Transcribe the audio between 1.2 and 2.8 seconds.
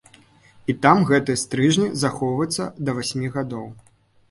стрыжні захоўваюцца